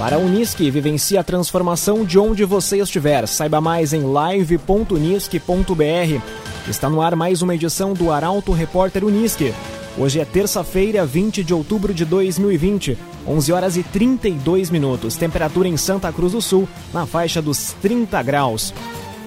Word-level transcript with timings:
Para 0.00 0.16
a 0.16 0.18
Unisque, 0.18 0.70
vivencie 0.70 1.18
a 1.18 1.22
transformação 1.22 2.06
de 2.06 2.18
onde 2.18 2.42
você 2.46 2.78
estiver. 2.78 3.28
Saiba 3.28 3.60
mais 3.60 3.92
em 3.92 4.02
live.unisque.br. 4.02 6.22
Está 6.66 6.88
no 6.88 7.02
ar 7.02 7.14
mais 7.14 7.42
uma 7.42 7.54
edição 7.54 7.92
do 7.92 8.10
Arauto 8.10 8.50
Repórter 8.50 9.04
Unisque. 9.04 9.52
Hoje 9.98 10.18
é 10.18 10.24
terça-feira, 10.24 11.04
20 11.04 11.44
de 11.44 11.52
outubro 11.52 11.92
de 11.92 12.06
2020, 12.06 12.96
11 13.28 13.52
horas 13.52 13.76
e 13.76 13.82
32 13.82 14.70
minutos. 14.70 15.16
Temperatura 15.16 15.68
em 15.68 15.76
Santa 15.76 16.10
Cruz 16.10 16.32
do 16.32 16.40
Sul, 16.40 16.66
na 16.94 17.04
faixa 17.04 17.42
dos 17.42 17.74
30 17.82 18.22
graus. 18.22 18.72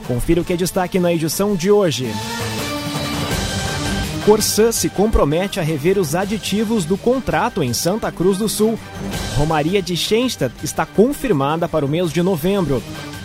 Confira 0.08 0.42
o 0.42 0.44
que 0.44 0.54
é 0.54 0.58
destaque 0.58 1.00
na 1.00 1.14
edição 1.14 1.55
de 1.55 1.70
hoje. 1.70 2.12
Corsã 4.26 4.71
se 4.71 4.90
compromete 4.90 5.60
a 5.60 5.64
rever 5.64 5.98
os 5.98 6.16
aditivos 6.16 6.86
do 6.86 6.98
contrato 6.98 7.62
em 7.62 7.73
Santa 7.73 8.10
Cruz 8.10 8.38
do 8.38 8.48
Sul. 8.48 8.80
Romaria 9.36 9.82
de 9.82 9.98
Schenstadt 9.98 10.55
está 10.64 10.86
confirmada 10.86 11.68
para 11.68 11.86
o 11.86 11.90
mês 11.90 12.10
de 12.10 12.23
novembro. 12.23 12.82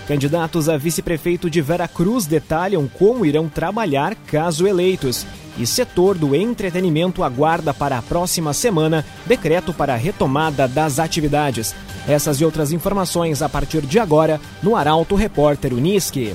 Candidatos 0.09 0.69
a 0.69 0.77
vice-prefeito 0.77 1.49
de 1.49 1.61
Vera 1.61 1.87
Cruz 1.87 2.27
detalham 2.27 2.89
como 2.89 3.25
irão 3.25 3.49
trabalhar 3.49 4.17
caso 4.27 4.67
eleitos. 4.67 5.25
E 5.57 5.65
setor 5.65 6.19
do 6.19 6.35
entretenimento 6.35 7.23
aguarda 7.23 7.73
para 7.73 7.99
a 7.99 8.03
próxima 8.03 8.53
semana 8.53 9.05
decreto 9.25 9.73
para 9.73 9.95
a 9.95 9.97
retomada 9.97 10.67
das 10.67 10.99
atividades. 10.99 11.77
Essas 12.09 12.41
e 12.41 12.45
outras 12.45 12.73
informações 12.73 13.41
a 13.41 13.49
partir 13.49 13.83
de 13.83 14.01
agora 14.01 14.41
no 14.61 14.75
Arauto 14.75 15.15
Repórter 15.15 15.73
Unisque. 15.73 16.35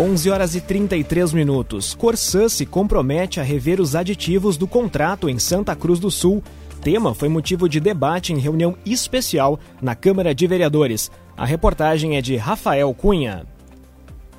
11 0.00 0.30
horas 0.30 0.54
e 0.54 0.62
33 0.62 1.34
minutos. 1.34 1.92
Corsã 1.92 2.48
se 2.48 2.64
compromete 2.64 3.38
a 3.38 3.42
rever 3.42 3.82
os 3.82 3.94
aditivos 3.94 4.56
do 4.56 4.66
contrato 4.66 5.28
em 5.28 5.38
Santa 5.38 5.76
Cruz 5.76 5.98
do 6.00 6.10
Sul. 6.10 6.42
Tema 6.82 7.14
foi 7.14 7.28
motivo 7.28 7.68
de 7.68 7.78
debate 7.78 8.32
em 8.32 8.38
reunião 8.38 8.74
especial 8.86 9.60
na 9.82 9.94
Câmara 9.94 10.34
de 10.34 10.46
Vereadores. 10.46 11.10
A 11.36 11.44
reportagem 11.44 12.16
é 12.16 12.22
de 12.22 12.34
Rafael 12.36 12.94
Cunha. 12.94 13.44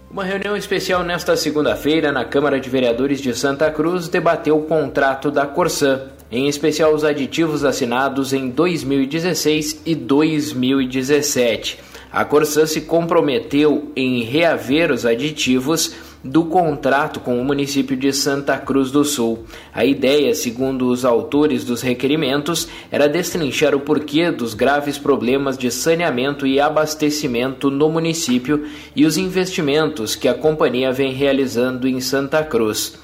Uma 0.10 0.24
reunião 0.24 0.58
especial 0.58 1.04
nesta 1.04 1.38
segunda-feira 1.38 2.12
na 2.12 2.26
Câmara 2.26 2.60
de 2.60 2.68
Vereadores 2.68 3.22
de 3.22 3.36
Santa 3.36 3.70
Cruz 3.70 4.10
debateu 4.10 4.58
o 4.58 4.64
contrato 4.64 5.30
da 5.30 5.46
Corsã, 5.46 6.08
em 6.32 6.48
especial 6.48 6.92
os 6.92 7.04
aditivos 7.04 7.64
assinados 7.64 8.34
em 8.34 8.50
2016 8.50 9.84
e 9.86 9.94
2017 9.94 11.91
a 12.12 12.26
Corsã 12.26 12.66
se 12.66 12.82
comprometeu 12.82 13.92
em 13.96 14.22
reaver 14.24 14.92
os 14.92 15.06
aditivos 15.06 15.96
do 16.24 16.46
contrato 16.46 17.20
com 17.20 17.40
o 17.40 17.44
município 17.44 17.96
de 17.96 18.14
Santa 18.14 18.58
Cruz 18.58 18.92
do 18.92 19.04
Sul. 19.04 19.46
A 19.74 19.86
ideia, 19.86 20.36
segundo 20.36 20.88
os 20.90 21.04
autores 21.04 21.64
dos 21.64 21.82
requerimentos, 21.82 22.68
era 22.92 23.08
destrinchar 23.08 23.74
o 23.74 23.80
porquê 23.80 24.30
dos 24.30 24.54
graves 24.54 24.98
problemas 24.98 25.58
de 25.58 25.72
saneamento 25.72 26.46
e 26.46 26.60
abastecimento 26.60 27.72
no 27.72 27.90
município 27.90 28.66
e 28.96 29.06
os 29.06 29.18
investimentos 29.18 30.16
que 30.16 30.28
a 30.28 30.34
companhia 30.34 30.92
vem 30.92 31.14
realizando 31.14 31.88
em 31.88 32.00
Santa 32.00 32.44
Cruz. 32.44 33.00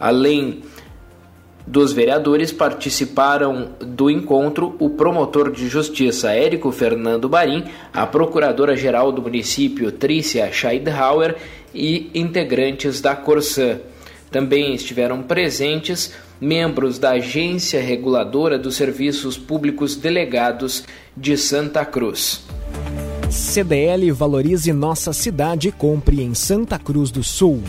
Além 0.00 0.62
dos 1.66 1.92
vereadores 1.92 2.52
participaram 2.52 3.70
do 3.80 4.10
encontro 4.10 4.74
o 4.78 4.90
promotor 4.90 5.50
de 5.50 5.68
justiça 5.68 6.32
Érico 6.32 6.72
Fernando 6.72 7.28
Barim, 7.28 7.64
a 7.92 8.06
procuradora-geral 8.06 9.12
do 9.12 9.22
município 9.22 9.92
Trícia 9.92 10.50
Scheidhauer 10.52 11.36
e 11.74 12.10
integrantes 12.14 13.00
da 13.00 13.14
Corsã. 13.14 13.78
Também 14.30 14.74
estiveram 14.74 15.22
presentes 15.22 16.12
membros 16.40 16.98
da 16.98 17.12
Agência 17.12 17.80
Reguladora 17.80 18.58
dos 18.58 18.74
Serviços 18.74 19.38
Públicos 19.38 19.94
Delegados 19.94 20.84
de 21.16 21.36
Santa 21.36 21.84
Cruz. 21.84 22.42
CDL 23.30 24.10
valorize 24.10 24.72
nossa 24.72 25.12
cidade 25.12 25.70
compre 25.70 26.22
em 26.22 26.34
Santa 26.34 26.78
Cruz 26.78 27.10
do 27.10 27.22
Sul. 27.22 27.62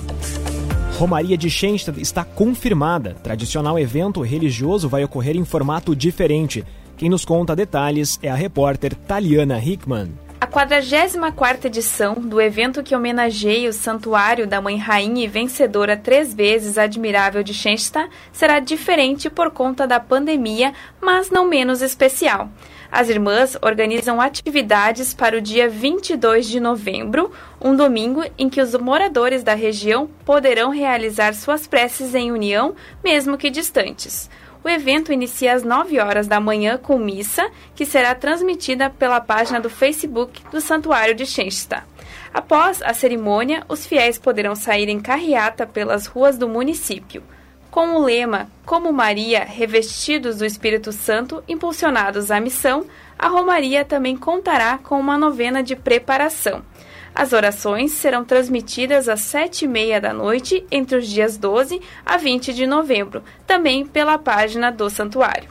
Romaria 0.97 1.35
de 1.35 1.49
Schenstadt 1.49 1.99
está 1.99 2.23
confirmada. 2.23 3.15
Tradicional 3.23 3.79
evento 3.79 4.21
religioso 4.21 4.87
vai 4.87 5.03
ocorrer 5.03 5.35
em 5.35 5.43
formato 5.43 5.95
diferente. 5.95 6.63
Quem 6.95 7.09
nos 7.09 7.25
conta 7.25 7.55
detalhes 7.55 8.19
é 8.21 8.29
a 8.29 8.35
repórter 8.35 8.95
Taliana 8.95 9.59
Hickman. 9.59 10.11
A 10.39 10.47
44ª 10.47 11.65
edição 11.65 12.13
do 12.15 12.39
evento 12.39 12.83
que 12.83 12.95
homenageia 12.95 13.69
o 13.69 13.73
Santuário 13.73 14.45
da 14.45 14.61
Mãe 14.61 14.77
Rainha 14.77 15.23
e 15.23 15.27
vencedora 15.27 15.97
três 15.97 16.33
vezes 16.33 16.77
admirável 16.77 17.41
de 17.41 17.53
Schenstadt 17.53 18.09
será 18.31 18.59
diferente 18.59 19.29
por 19.29 19.49
conta 19.49 19.87
da 19.87 19.99
pandemia, 19.99 20.73
mas 21.01 21.31
não 21.31 21.47
menos 21.47 21.81
especial. 21.81 22.49
As 22.93 23.09
irmãs 23.09 23.57
organizam 23.59 24.21
atividades 24.21 25.15
para 25.15 25.35
o 25.35 25.41
dia 25.41 25.67
22 25.67 26.47
de 26.47 26.59
novembro, 26.59 27.31
um 27.59 27.75
domingo 27.75 28.23
em 28.37 28.47
que 28.47 28.61
os 28.61 28.75
moradores 28.75 29.41
da 29.41 29.55
região 29.55 30.07
poderão 30.23 30.69
realizar 30.69 31.33
suas 31.33 31.65
preces 31.65 32.13
em 32.13 32.31
união, 32.31 32.75
mesmo 33.03 33.35
que 33.35 33.49
distantes. 33.49 34.29
O 34.63 34.69
evento 34.69 35.11
inicia 35.11 35.55
às 35.55 35.63
9 35.63 35.99
horas 35.99 36.27
da 36.27 36.39
manhã 36.39 36.77
com 36.77 36.99
missa, 36.99 37.49
que 37.73 37.83
será 37.83 38.13
transmitida 38.13 38.91
pela 38.91 39.19
página 39.19 39.59
do 39.59 39.71
Facebook 39.71 40.43
do 40.51 40.61
Santuário 40.61 41.15
de 41.15 41.25
Schenstadt. 41.25 41.87
Após 42.31 42.79
a 42.83 42.93
cerimônia, 42.93 43.63
os 43.67 43.87
fiéis 43.87 44.19
poderão 44.19 44.53
sair 44.53 44.87
em 44.87 44.99
carreata 44.99 45.65
pelas 45.65 46.05
ruas 46.05 46.37
do 46.37 46.47
município 46.47 47.23
com 47.73 47.95
o 47.95 48.03
lema 48.03 48.51
Como 48.67 48.93
Maria, 48.93 49.43
revestidos 49.43 50.37
do 50.37 50.45
Espírito 50.45 50.91
Santo, 50.91 51.43
impulsionados 51.47 52.29
à 52.29 52.39
missão, 52.39 52.85
a 53.17 53.27
Romaria 53.27 53.83
também 53.83 54.15
contará 54.15 54.77
com 54.77 54.99
uma 54.99 55.17
novena 55.17 55.63
de 55.63 55.75
preparação. 55.75 56.61
As 57.15 57.33
orações 57.33 57.91
serão 57.93 58.23
transmitidas 58.23 59.09
às 59.09 59.21
sete 59.21 59.65
e 59.65 59.67
meia 59.67 59.99
da 59.99 60.13
noite, 60.13 60.63
entre 60.69 60.97
os 60.97 61.07
dias 61.07 61.35
12 61.35 61.81
a 62.05 62.15
20 62.15 62.53
de 62.53 62.67
novembro, 62.67 63.23
também 63.47 63.83
pela 63.83 64.19
página 64.19 64.71
do 64.71 64.87
santuário. 64.87 65.49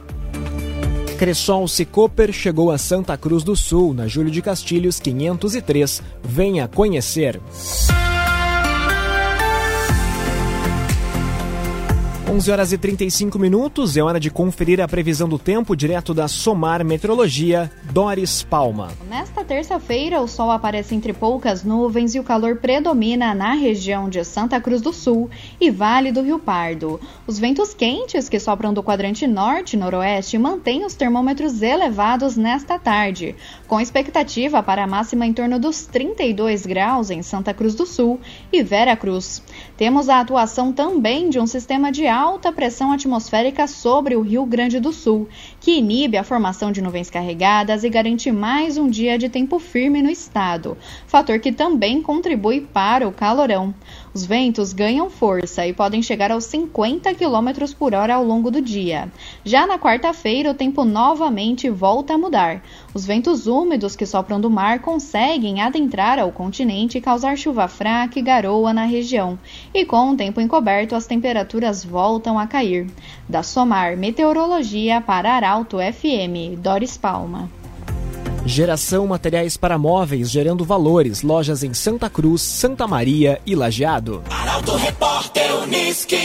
Cressol 1.18 1.66
Cicoper 1.66 2.32
chegou 2.32 2.70
a 2.70 2.78
Santa 2.78 3.16
Cruz 3.16 3.42
do 3.42 3.56
Sul, 3.56 3.92
na 3.92 4.06
Júlio 4.06 4.30
de 4.30 4.40
Castilhos 4.40 5.00
503. 5.00 6.00
Venha 6.22 6.68
conhecer. 6.68 7.40
11 12.32 12.50
horas 12.50 12.72
e 12.72 12.78
35 12.78 13.38
minutos, 13.38 13.94
é 13.94 14.00
hora 14.00 14.18
de 14.18 14.30
conferir 14.30 14.80
a 14.80 14.88
previsão 14.88 15.28
do 15.28 15.38
tempo 15.38 15.76
direto 15.76 16.14
da 16.14 16.26
Somar 16.26 16.82
Meteorologia, 16.82 17.70
Doris 17.92 18.42
Palma. 18.42 18.88
Nesta 19.06 19.44
terça-feira, 19.44 20.18
o 20.18 20.26
sol 20.26 20.50
aparece 20.50 20.94
entre 20.94 21.12
poucas 21.12 21.62
nuvens 21.62 22.14
e 22.14 22.18
o 22.18 22.24
calor 22.24 22.56
predomina 22.56 23.34
na 23.34 23.52
região 23.52 24.08
de 24.08 24.24
Santa 24.24 24.58
Cruz 24.62 24.80
do 24.80 24.94
Sul 24.94 25.28
e 25.60 25.70
Vale 25.70 26.10
do 26.10 26.22
Rio 26.22 26.38
Pardo. 26.38 26.98
Os 27.26 27.38
ventos 27.38 27.74
quentes 27.74 28.30
que 28.30 28.40
sopram 28.40 28.72
do 28.72 28.82
quadrante 28.82 29.26
norte 29.26 29.74
e 29.74 29.78
noroeste 29.78 30.38
mantêm 30.38 30.86
os 30.86 30.94
termômetros 30.94 31.60
elevados 31.60 32.34
nesta 32.34 32.78
tarde, 32.78 33.36
com 33.68 33.78
expectativa 33.78 34.62
para 34.62 34.84
a 34.84 34.86
máxima 34.86 35.26
em 35.26 35.34
torno 35.34 35.58
dos 35.58 35.84
32 35.84 36.64
graus 36.64 37.10
em 37.10 37.22
Santa 37.22 37.52
Cruz 37.52 37.74
do 37.74 37.84
Sul 37.84 38.18
e 38.50 38.62
Vera 38.62 38.96
Cruz. 38.96 39.42
Temos 39.82 40.08
a 40.08 40.20
atuação 40.20 40.72
também 40.72 41.28
de 41.28 41.40
um 41.40 41.46
sistema 41.48 41.90
de 41.90 42.06
alta 42.06 42.52
pressão 42.52 42.92
atmosférica 42.92 43.66
sobre 43.66 44.14
o 44.14 44.20
Rio 44.20 44.46
Grande 44.46 44.78
do 44.78 44.92
Sul, 44.92 45.28
que 45.58 45.72
inibe 45.72 46.16
a 46.16 46.22
formação 46.22 46.70
de 46.70 46.80
nuvens 46.80 47.10
carregadas 47.10 47.82
e 47.82 47.90
garante 47.90 48.30
mais 48.30 48.78
um 48.78 48.88
dia 48.88 49.18
de 49.18 49.28
tempo 49.28 49.58
firme 49.58 50.00
no 50.00 50.08
estado, 50.08 50.78
fator 51.08 51.40
que 51.40 51.50
também 51.50 52.00
contribui 52.00 52.60
para 52.60 53.08
o 53.08 53.12
calorão. 53.12 53.74
Os 54.14 54.26
ventos 54.26 54.74
ganham 54.74 55.08
força 55.08 55.66
e 55.66 55.72
podem 55.72 56.02
chegar 56.02 56.30
aos 56.30 56.44
50 56.44 57.14
km 57.14 57.72
por 57.78 57.94
hora 57.94 58.16
ao 58.16 58.24
longo 58.24 58.50
do 58.50 58.60
dia. 58.60 59.10
Já 59.42 59.66
na 59.66 59.78
quarta-feira, 59.78 60.50
o 60.50 60.54
tempo 60.54 60.84
novamente 60.84 61.70
volta 61.70 62.12
a 62.12 62.18
mudar. 62.18 62.62
Os 62.92 63.06
ventos 63.06 63.46
úmidos 63.46 63.96
que 63.96 64.04
sopram 64.04 64.38
do 64.38 64.50
mar 64.50 64.80
conseguem 64.80 65.62
adentrar 65.62 66.18
ao 66.18 66.30
continente 66.30 66.98
e 66.98 67.00
causar 67.00 67.38
chuva 67.38 67.66
fraca 67.68 68.18
e 68.18 68.22
garoa 68.22 68.74
na 68.74 68.84
região. 68.84 69.38
E 69.72 69.86
com 69.86 70.10
o 70.10 70.16
tempo 70.16 70.42
encoberto, 70.42 70.94
as 70.94 71.06
temperaturas 71.06 71.82
voltam 71.82 72.38
a 72.38 72.46
cair. 72.46 72.86
Da 73.26 73.42
Somar 73.42 73.96
Meteorologia 73.96 75.00
para 75.00 75.32
Arauto 75.32 75.78
FM, 75.78 76.60
Doris 76.60 76.98
Palma. 76.98 77.61
Geração 78.44 79.06
Materiais 79.06 79.56
para 79.56 79.78
Móveis, 79.78 80.28
gerando 80.28 80.64
valores. 80.64 81.22
Lojas 81.22 81.62
em 81.62 81.72
Santa 81.72 82.10
Cruz, 82.10 82.42
Santa 82.42 82.88
Maria 82.88 83.40
e 83.46 83.54
Lajeado. 83.54 84.20
Arauto 84.28 84.74
Repórter 84.76 85.62
Uniski. 85.62 86.16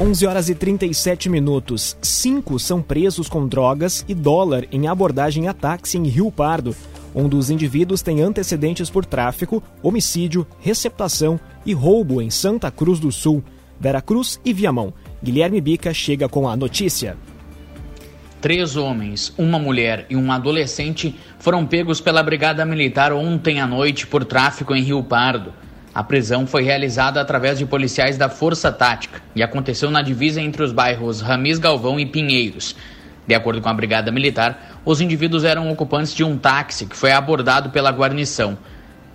Onze 0.00 0.26
horas 0.26 0.48
e 0.48 0.54
37 0.54 1.28
minutos. 1.28 1.96
Cinco 2.02 2.58
são 2.58 2.82
presos 2.82 3.28
com 3.28 3.46
drogas 3.46 4.04
e 4.08 4.14
dólar 4.14 4.66
em 4.72 4.88
abordagem 4.88 5.46
a 5.46 5.54
táxi 5.54 5.96
em 5.96 6.08
Rio 6.08 6.30
Pardo. 6.32 6.74
Um 7.14 7.28
dos 7.28 7.50
indivíduos 7.50 8.02
tem 8.02 8.20
antecedentes 8.20 8.90
por 8.90 9.06
tráfico, 9.06 9.62
homicídio, 9.80 10.44
receptação 10.58 11.38
e 11.64 11.72
roubo 11.72 12.20
em 12.20 12.28
Santa 12.28 12.72
Cruz 12.72 12.98
do 12.98 13.12
Sul, 13.12 13.44
Veracruz 13.78 14.40
e 14.44 14.52
Viamão. 14.52 14.92
Guilherme 15.24 15.58
Bica 15.58 15.94
chega 15.94 16.28
com 16.28 16.46
a 16.46 16.54
notícia. 16.54 17.16
Três 18.42 18.76
homens, 18.76 19.32
uma 19.38 19.58
mulher 19.58 20.04
e 20.10 20.16
um 20.16 20.30
adolescente 20.30 21.18
foram 21.38 21.64
pegos 21.64 21.98
pela 21.98 22.22
Brigada 22.22 22.62
Militar 22.66 23.10
ontem 23.10 23.58
à 23.58 23.66
noite 23.66 24.06
por 24.06 24.22
tráfico 24.26 24.74
em 24.74 24.82
Rio 24.82 25.02
Pardo. 25.02 25.50
A 25.94 26.04
prisão 26.04 26.46
foi 26.46 26.62
realizada 26.62 27.22
através 27.22 27.58
de 27.58 27.64
policiais 27.64 28.18
da 28.18 28.28
Força 28.28 28.70
Tática 28.70 29.22
e 29.34 29.42
aconteceu 29.42 29.90
na 29.90 30.02
divisa 30.02 30.42
entre 30.42 30.62
os 30.62 30.72
bairros 30.72 31.22
Ramis 31.22 31.58
Galvão 31.58 31.98
e 31.98 32.04
Pinheiros. 32.04 32.76
De 33.26 33.34
acordo 33.34 33.62
com 33.62 33.70
a 33.70 33.74
Brigada 33.74 34.12
Militar, 34.12 34.78
os 34.84 35.00
indivíduos 35.00 35.42
eram 35.42 35.72
ocupantes 35.72 36.12
de 36.12 36.22
um 36.22 36.36
táxi 36.36 36.84
que 36.84 36.94
foi 36.94 37.12
abordado 37.12 37.70
pela 37.70 37.90
guarnição. 37.90 38.58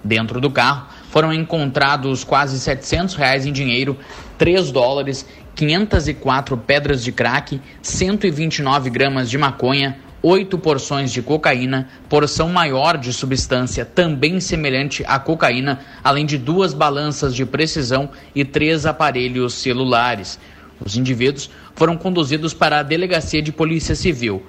Dentro 0.03 0.41
do 0.41 0.49
carro 0.49 0.87
foram 1.09 1.33
encontrados 1.33 2.23
quase 2.23 2.59
700 2.59 3.15
reais 3.15 3.45
em 3.45 3.51
dinheiro, 3.51 3.97
3 4.37 4.71
dólares 4.71 5.25
504 5.55 6.57
pedras 6.57 7.03
de 7.03 7.11
crack, 7.11 7.59
129 7.81 8.89
gramas 8.89 9.29
de 9.29 9.37
maconha, 9.37 9.97
8 10.21 10.57
porções 10.57 11.11
de 11.11 11.21
cocaína, 11.21 11.89
porção 12.07 12.49
maior 12.49 12.97
de 12.97 13.11
substância 13.11 13.85
também 13.85 14.39
semelhante 14.39 15.03
à 15.07 15.17
cocaína, 15.17 15.79
além 16.03 16.25
de 16.25 16.37
duas 16.37 16.73
balanças 16.73 17.33
de 17.33 17.45
precisão 17.45 18.09
e 18.35 18.45
três 18.45 18.85
aparelhos 18.85 19.53
celulares. 19.53 20.39
Os 20.79 20.95
indivíduos 20.95 21.49
foram 21.75 21.97
conduzidos 21.97 22.53
para 22.53 22.79
a 22.79 22.83
Delegacia 22.83 23.41
de 23.41 23.51
Polícia 23.51 23.95
Civil. 23.95 24.43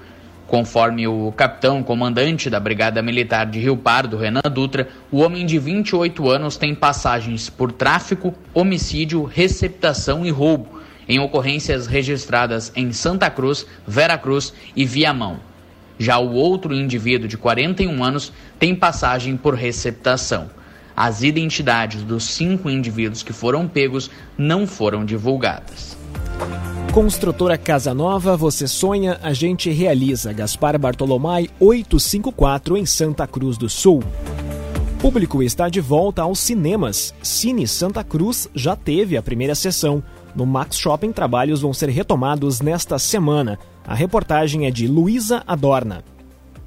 Conforme 0.51 1.07
o 1.07 1.31
capitão 1.31 1.81
comandante 1.81 2.51
da 2.51 2.59
Brigada 2.59 3.01
Militar 3.01 3.47
de 3.47 3.61
Rio 3.61 3.77
Pardo, 3.77 4.17
Renan 4.17 4.43
Dutra, 4.53 4.89
o 5.09 5.19
homem 5.21 5.47
de 5.47 5.61
28 5.61 6.29
anos 6.29 6.57
tem 6.57 6.75
passagens 6.75 7.49
por 7.49 7.71
tráfico, 7.71 8.35
homicídio, 8.53 9.23
receptação 9.23 10.27
e 10.27 10.31
roubo 10.31 10.81
em 11.09 11.21
ocorrências 11.21 11.87
registradas 11.87 12.73
em 12.75 12.93
Santa 12.93 13.31
Cruz, 13.31 13.65
Veracruz 13.87 14.53
e 14.75 14.85
Viamão. 14.85 15.39
Já 15.97 16.19
o 16.19 16.33
outro 16.33 16.75
indivíduo 16.75 17.29
de 17.29 17.37
41 17.37 18.03
anos 18.03 18.33
tem 18.59 18.75
passagem 18.75 19.37
por 19.37 19.55
receptação. 19.55 20.51
As 20.97 21.23
identidades 21.23 22.03
dos 22.03 22.25
cinco 22.25 22.69
indivíduos 22.69 23.23
que 23.23 23.33
foram 23.33 23.69
pegos 23.69 24.11
não 24.37 24.67
foram 24.67 25.05
divulgadas. 25.05 26.00
Construtora 26.93 27.57
Casa 27.57 27.95
Nova, 27.95 28.37
você 28.37 28.67
sonha, 28.67 29.19
a 29.23 29.33
gente 29.33 29.71
realiza. 29.71 30.33
Gaspar 30.33 30.77
Bartolomai 30.77 31.49
854 31.61 32.77
em 32.77 32.85
Santa 32.85 33.27
Cruz 33.29 33.57
do 33.57 33.69
Sul. 33.69 34.03
Público 35.01 35.43
está 35.43 35.69
de 35.69 35.81
volta 35.81 36.23
aos 36.23 36.41
cinemas. 36.41 37.15
Cine 37.23 37.67
Santa 37.67 38.03
Cruz 38.03 38.49
já 38.55 38.75
teve 38.75 39.17
a 39.17 39.23
primeira 39.23 39.55
sessão. 39.55 40.03
No 40.35 40.45
Max 40.45 40.77
Shopping, 40.79 41.13
trabalhos 41.13 41.61
vão 41.61 41.73
ser 41.73 41.89
retomados 41.89 42.61
nesta 42.61 42.99
semana. 42.99 43.59
A 43.87 43.95
reportagem 43.95 44.67
é 44.67 44.71
de 44.71 44.87
Luísa 44.89 45.45
Adorna. 45.47 46.05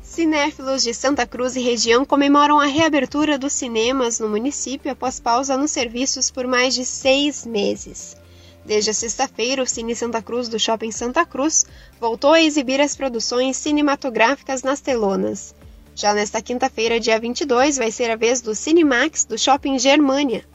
Cinéfilos 0.01 0.83
de 0.83 0.93
Santa 0.93 1.27
Cruz 1.27 1.55
e 1.55 1.61
região 1.61 2.05
comemoram 2.05 2.59
a 2.59 2.65
reabertura 2.65 3.37
dos 3.37 3.51
cinemas 3.51 4.19
no 4.19 4.29
município 4.29 4.91
após 4.91 5.19
pausa 5.19 5.57
nos 5.57 5.71
serviços 5.71 6.31
por 6.31 6.47
mais 6.47 6.73
de 6.73 6.85
seis 6.85 7.45
meses. 7.45 8.15
Desde 8.65 8.91
a 8.91 8.93
sexta-feira, 8.93 9.61
o 9.61 9.67
Cine 9.67 9.93
Santa 9.93 10.21
Cruz 10.21 10.47
do 10.47 10.57
Shopping 10.57 10.91
Santa 10.91 11.25
Cruz 11.25 11.65
voltou 11.99 12.31
a 12.31 12.41
exibir 12.41 12.79
as 12.79 12.95
produções 12.95 13.57
cinematográficas 13.57 14.63
nas 14.63 14.79
telonas. 14.79 15.53
Já 15.93 16.13
nesta 16.13 16.41
quinta-feira, 16.41 16.99
dia 16.99 17.19
22, 17.19 17.77
vai 17.77 17.91
ser 17.91 18.09
a 18.09 18.15
vez 18.15 18.41
do 18.41 18.55
Cinemax 18.55 19.25
do 19.25 19.37
Shopping 19.37 19.77
Germânia. 19.77 20.45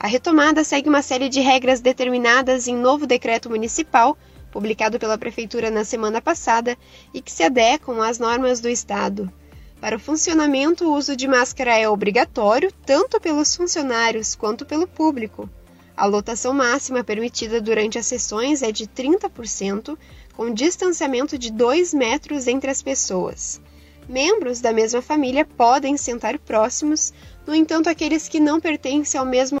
A 0.00 0.06
retomada 0.08 0.64
segue 0.64 0.88
uma 0.88 1.00
série 1.00 1.28
de 1.28 1.40
regras 1.40 1.80
determinadas 1.80 2.66
em 2.66 2.76
novo 2.76 3.06
decreto 3.06 3.48
municipal, 3.48 4.18
publicado 4.50 4.98
pela 4.98 5.16
Prefeitura 5.16 5.70
na 5.70 5.84
semana 5.84 6.20
passada, 6.20 6.76
e 7.14 7.22
que 7.22 7.32
se 7.32 7.44
adequam 7.44 8.02
às 8.02 8.18
normas 8.18 8.60
do 8.60 8.68
Estado. 8.68 9.32
Para 9.80 9.96
o 9.96 10.00
funcionamento, 10.00 10.86
o 10.86 10.94
uso 10.94 11.16
de 11.16 11.28
máscara 11.28 11.78
é 11.78 11.88
obrigatório 11.88 12.72
tanto 12.84 13.20
pelos 13.20 13.54
funcionários 13.54 14.34
quanto 14.34 14.66
pelo 14.66 14.86
público. 14.86 15.48
A 15.96 16.06
lotação 16.06 16.52
máxima 16.52 17.04
permitida 17.04 17.60
durante 17.60 17.98
as 17.98 18.06
sessões 18.06 18.62
é 18.62 18.72
de 18.72 18.84
30%, 18.86 19.96
com 20.36 20.52
distanciamento 20.52 21.38
de 21.38 21.52
2 21.52 21.94
metros 21.94 22.48
entre 22.48 22.68
as 22.70 22.82
pessoas. 22.82 23.60
Membros 24.08 24.60
da 24.60 24.72
mesma 24.72 25.00
família 25.00 25.44
podem 25.44 25.96
sentar 25.96 26.38
próximos, 26.38 27.12
no 27.46 27.54
entanto, 27.54 27.88
aqueles 27.88 28.28
que 28.28 28.40
não 28.40 28.60
pertencem 28.60 29.18
ao 29.18 29.24
mesmo 29.24 29.58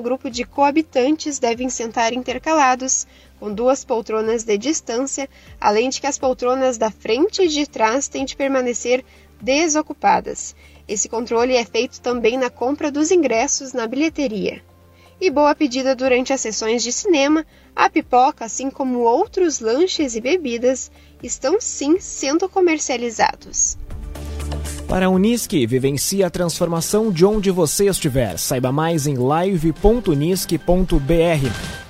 grupo 0.00 0.30
de 0.30 0.44
coabitantes 0.44 1.38
devem 1.38 1.68
sentar 1.68 2.12
intercalados, 2.12 3.06
com 3.38 3.52
duas 3.52 3.84
poltronas 3.84 4.42
de 4.42 4.56
distância, 4.56 5.28
além 5.60 5.90
de 5.90 6.00
que 6.00 6.06
as 6.06 6.18
poltronas 6.18 6.78
da 6.78 6.90
frente 6.90 7.42
e 7.42 7.48
de 7.48 7.66
trás 7.66 8.08
têm 8.08 8.24
de 8.24 8.36
permanecer 8.36 9.04
desocupadas. 9.40 10.54
Esse 10.86 11.08
controle 11.08 11.54
é 11.54 11.64
feito 11.64 12.00
também 12.00 12.36
na 12.36 12.50
compra 12.50 12.90
dos 12.90 13.10
ingressos 13.10 13.72
na 13.72 13.86
bilheteria. 13.86 14.62
E 15.20 15.30
boa 15.30 15.54
pedida 15.54 15.94
durante 15.94 16.32
as 16.32 16.40
sessões 16.40 16.82
de 16.82 16.90
cinema, 16.90 17.46
a 17.76 17.88
pipoca, 17.88 18.44
assim 18.44 18.68
como 18.68 19.00
outros 19.00 19.60
lanches 19.60 20.16
e 20.16 20.20
bebidas, 20.20 20.90
estão 21.22 21.60
sim 21.60 22.00
sendo 22.00 22.48
comercializados. 22.48 23.78
Para 24.88 25.06
a 25.06 25.08
Unisque, 25.08 25.66
vivencie 25.66 26.22
a 26.22 26.28
transformação 26.28 27.10
de 27.10 27.24
onde 27.24 27.50
você 27.50 27.86
estiver. 27.88 28.38
Saiba 28.38 28.70
mais 28.70 29.06
em 29.06 29.14
live.unisque.br. 29.14 30.62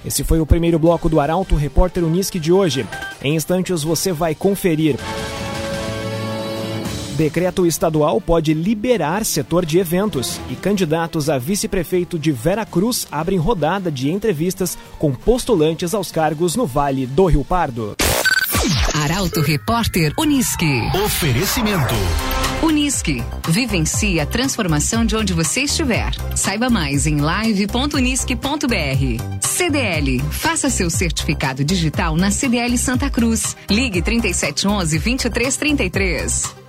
Esse 0.05 0.23
foi 0.23 0.41
o 0.41 0.47
primeiro 0.47 0.78
bloco 0.78 1.09
do 1.09 1.19
Arauto 1.19 1.57
Repórter 1.57 2.05
Unisque 2.05 2.38
de 2.38 2.52
hoje. 2.52 2.87
Em 3.21 3.35
instantes 3.35 3.83
você 3.83 4.12
vai 4.12 4.37
conferir. 4.37 4.97
Decreto 7.16 7.66
estadual 7.66 8.21
pode 8.21 8.54
liberar 8.54 9.25
setor 9.25 9.66
de 9.66 9.78
eventos 9.78 10.40
e 10.50 10.54
candidatos 10.54 11.28
a 11.28 11.37
vice-prefeito 11.38 12.19
de 12.19 12.33
Vera 12.33 12.64
Cruz 12.64 13.07
abrem 13.11 13.38
rodada 13.38 13.90
de 13.90 14.11
entrevistas 14.11 14.78
com 14.99 15.12
postulantes 15.12 15.92
aos 15.95 16.11
cargos 16.11 16.57
no 16.57 16.66
Vale 16.66 17.07
do 17.07 17.26
Rio 17.26 17.45
Pardo. 17.45 17.95
Arauto 18.95 19.40
Repórter 19.40 20.12
Unisque. 20.19 20.83
Oferecimento. 21.04 21.95
Unisque. 22.62 23.23
Vivencie 23.49 24.21
a 24.21 24.26
transformação 24.26 25.04
de 25.04 25.16
onde 25.16 25.33
você 25.33 25.62
estiver. 25.62 26.12
Saiba 26.37 26.71
mais 26.71 27.07
em 27.07 27.16
live.unisque.br. 27.21 28.37
CDL. 29.40 30.21
Faça 30.31 30.71
seu 30.71 30.88
certificado 30.88 31.64
digital 31.64 32.16
na 32.16 32.31
CDL 32.31 32.78
Santa 32.78 33.11
Cruz. 33.11 33.57
Ligue 33.69 34.00
3711 34.00 34.99
2333. 34.99 36.62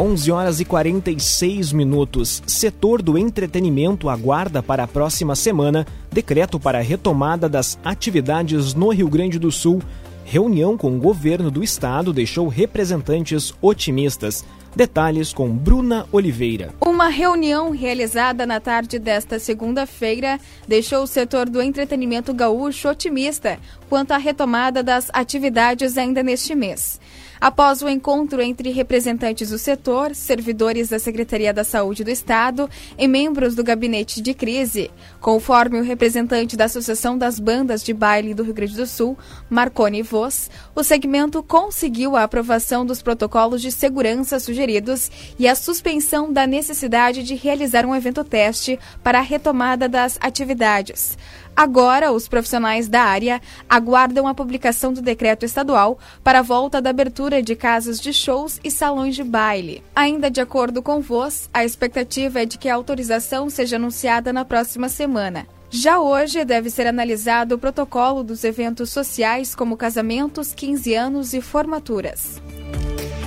11 0.01 0.31
horas 0.31 0.59
e 0.59 0.65
46 0.65 1.71
minutos. 1.71 2.41
Setor 2.47 3.03
do 3.03 3.19
entretenimento 3.19 4.09
aguarda 4.09 4.63
para 4.63 4.85
a 4.85 4.87
próxima 4.87 5.35
semana 5.35 5.85
decreto 6.11 6.59
para 6.59 6.79
a 6.79 6.81
retomada 6.81 7.47
das 7.47 7.77
atividades 7.85 8.73
no 8.73 8.89
Rio 8.89 9.07
Grande 9.07 9.37
do 9.37 9.51
Sul. 9.51 9.79
Reunião 10.25 10.75
com 10.75 10.95
o 10.95 10.99
governo 10.99 11.51
do 11.51 11.63
estado 11.63 12.11
deixou 12.11 12.47
representantes 12.47 13.53
otimistas. 13.61 14.43
Detalhes 14.75 15.33
com 15.33 15.49
Bruna 15.49 16.07
Oliveira. 16.11 16.73
Uma 16.83 17.09
reunião 17.09 17.69
realizada 17.69 18.43
na 18.43 18.59
tarde 18.59 18.97
desta 18.97 19.37
segunda-feira 19.37 20.39
deixou 20.67 21.03
o 21.03 21.07
setor 21.07 21.47
do 21.47 21.61
entretenimento 21.61 22.33
gaúcho 22.33 22.89
otimista 22.89 23.59
quanto 23.87 24.13
à 24.13 24.17
retomada 24.17 24.81
das 24.81 25.11
atividades 25.13 25.95
ainda 25.95 26.23
neste 26.23 26.55
mês. 26.55 26.99
Após 27.41 27.81
o 27.81 27.89
encontro 27.89 28.39
entre 28.39 28.69
representantes 28.69 29.49
do 29.49 29.57
setor, 29.57 30.13
servidores 30.13 30.89
da 30.89 30.99
Secretaria 30.99 31.51
da 31.51 31.63
Saúde 31.63 32.03
do 32.03 32.11
Estado 32.11 32.69
e 32.95 33.07
membros 33.07 33.55
do 33.55 33.63
gabinete 33.63 34.21
de 34.21 34.31
crise, 34.35 34.91
conforme 35.19 35.79
o 35.79 35.83
representante 35.83 36.55
da 36.55 36.65
Associação 36.65 37.17
das 37.17 37.39
Bandas 37.39 37.83
de 37.83 37.95
Baile 37.95 38.35
do 38.35 38.43
Rio 38.43 38.53
Grande 38.53 38.75
do 38.75 38.85
Sul, 38.85 39.17
Marconi 39.49 40.03
Voss, 40.03 40.51
o 40.75 40.83
segmento 40.83 41.41
conseguiu 41.41 42.15
a 42.15 42.21
aprovação 42.21 42.85
dos 42.85 43.01
protocolos 43.01 43.59
de 43.59 43.71
segurança 43.71 44.39
sugeridos 44.39 45.09
e 45.39 45.47
a 45.47 45.55
suspensão 45.55 46.31
da 46.31 46.45
necessidade 46.45 47.23
de 47.23 47.33
realizar 47.33 47.87
um 47.87 47.95
evento 47.95 48.23
teste 48.23 48.77
para 49.03 49.17
a 49.17 49.23
retomada 49.23 49.89
das 49.89 50.15
atividades. 50.21 51.17
Agora, 51.55 52.11
os 52.11 52.27
profissionais 52.27 52.87
da 52.87 53.01
área 53.01 53.41
aguardam 53.69 54.27
a 54.27 54.33
publicação 54.33 54.93
do 54.93 55.01
decreto 55.01 55.45
estadual 55.45 55.99
para 56.23 56.39
a 56.39 56.43
volta 56.43 56.81
da 56.81 56.89
abertura 56.89 57.41
de 57.41 57.55
casas 57.55 57.99
de 57.99 58.13
shows 58.13 58.59
e 58.63 58.71
salões 58.71 59.15
de 59.15 59.23
baile. 59.23 59.83
Ainda 59.95 60.31
de 60.31 60.41
acordo 60.41 60.81
com 60.81 61.01
VOZ, 61.01 61.49
a 61.53 61.63
expectativa 61.63 62.41
é 62.41 62.45
de 62.45 62.57
que 62.57 62.69
a 62.69 62.75
autorização 62.75 63.49
seja 63.49 63.75
anunciada 63.75 64.33
na 64.33 64.45
próxima 64.45 64.89
semana. 64.89 65.45
Já 65.69 65.99
hoje 65.99 66.43
deve 66.43 66.69
ser 66.69 66.85
analisado 66.85 67.55
o 67.55 67.57
protocolo 67.57 68.23
dos 68.23 68.43
eventos 68.43 68.89
sociais 68.89 69.55
como 69.55 69.77
casamentos, 69.77 70.53
15 70.53 70.95
anos 70.95 71.33
e 71.33 71.39
formaturas. 71.39 72.41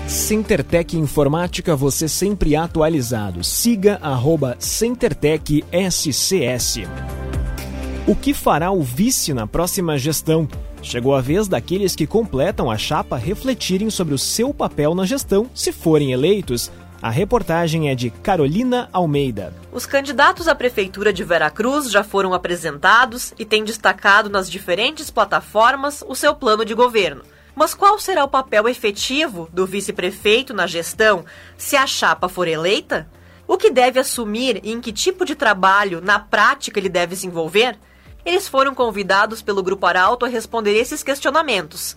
CenterTech 0.06 0.98
Informática, 0.98 1.74
você 1.74 2.06
sempre 2.06 2.54
atualizado. 2.54 3.42
Siga 3.42 3.98
arroba 4.02 4.58
SCS. 4.60 6.82
O 8.06 8.14
que 8.14 8.34
fará 8.34 8.70
o 8.70 8.82
vice 8.82 9.32
na 9.32 9.46
próxima 9.46 9.96
gestão? 9.96 10.46
Chegou 10.82 11.14
a 11.14 11.22
vez 11.22 11.48
daqueles 11.48 11.96
que 11.96 12.06
completam 12.06 12.70
a 12.70 12.76
chapa 12.76 13.16
refletirem 13.16 13.88
sobre 13.88 14.12
o 14.12 14.18
seu 14.18 14.52
papel 14.52 14.94
na 14.94 15.06
gestão, 15.06 15.48
se 15.54 15.72
forem 15.72 16.12
eleitos. 16.12 16.70
A 17.00 17.08
reportagem 17.08 17.88
é 17.88 17.94
de 17.94 18.10
Carolina 18.10 18.90
Almeida. 18.92 19.54
Os 19.72 19.86
candidatos 19.86 20.48
à 20.48 20.54
prefeitura 20.54 21.14
de 21.14 21.24
Veracruz 21.24 21.90
já 21.90 22.04
foram 22.04 22.34
apresentados 22.34 23.32
e 23.38 23.44
têm 23.46 23.64
destacado 23.64 24.28
nas 24.28 24.50
diferentes 24.50 25.10
plataformas 25.10 26.04
o 26.06 26.14
seu 26.14 26.34
plano 26.34 26.62
de 26.62 26.74
governo. 26.74 27.22
Mas 27.56 27.72
qual 27.72 27.98
será 27.98 28.22
o 28.22 28.28
papel 28.28 28.68
efetivo 28.68 29.48
do 29.50 29.64
vice-prefeito 29.64 30.52
na 30.52 30.66
gestão 30.66 31.24
se 31.56 31.74
a 31.74 31.86
chapa 31.86 32.28
for 32.28 32.48
eleita? 32.48 33.08
O 33.48 33.56
que 33.56 33.70
deve 33.70 33.98
assumir 33.98 34.60
e 34.62 34.72
em 34.72 34.80
que 34.80 34.92
tipo 34.92 35.24
de 35.24 35.34
trabalho, 35.34 36.02
na 36.02 36.18
prática, 36.18 36.78
ele 36.78 36.90
deve 36.90 37.16
se 37.16 37.26
envolver? 37.26 37.78
Eles 38.24 38.48
foram 38.48 38.74
convidados 38.74 39.42
pelo 39.42 39.62
Grupo 39.62 39.86
Arauto 39.86 40.24
a 40.24 40.28
responder 40.28 40.74
esses 40.74 41.02
questionamentos. 41.02 41.96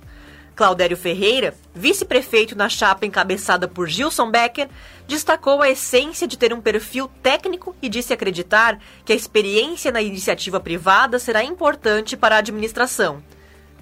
Claudério 0.58 0.98
Ferreira, 0.98 1.54
vice-prefeito 1.74 2.58
na 2.58 2.68
chapa 2.68 3.06
encabeçada 3.06 3.68
por 3.68 3.88
Gilson 3.88 4.32
Becker, 4.32 4.68
destacou 5.08 5.62
a 5.62 5.70
essência 5.70 6.28
de 6.28 6.36
ter 6.36 6.52
um 6.52 6.60
perfil 6.60 7.08
técnico 7.22 7.76
e 7.80 7.88
disse 7.88 8.12
acreditar 8.12 8.80
que 9.06 9.14
a 9.14 9.16
experiência 9.16 9.92
na 9.92 10.02
iniciativa 10.02 10.60
privada 10.60 11.20
será 11.20 11.44
importante 11.44 12.18
para 12.18 12.36
a 12.36 12.40
administração. 12.40 13.24